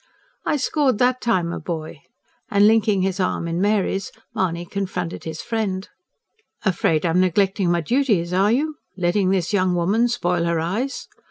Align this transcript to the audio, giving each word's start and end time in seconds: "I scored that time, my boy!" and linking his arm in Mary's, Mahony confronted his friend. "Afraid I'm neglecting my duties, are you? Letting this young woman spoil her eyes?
"I 0.47 0.57
scored 0.57 0.97
that 0.97 1.21
time, 1.21 1.49
my 1.49 1.59
boy!" 1.59 2.01
and 2.49 2.65
linking 2.65 3.03
his 3.03 3.19
arm 3.19 3.47
in 3.47 3.61
Mary's, 3.61 4.11
Mahony 4.33 4.65
confronted 4.65 5.25
his 5.25 5.43
friend. 5.43 5.87
"Afraid 6.65 7.05
I'm 7.05 7.19
neglecting 7.21 7.69
my 7.69 7.81
duties, 7.81 8.33
are 8.33 8.51
you? 8.51 8.77
Letting 8.97 9.29
this 9.29 9.53
young 9.53 9.75
woman 9.75 10.07
spoil 10.07 10.45
her 10.45 10.59
eyes? 10.59 11.07